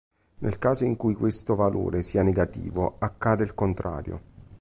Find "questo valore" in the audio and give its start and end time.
1.13-2.01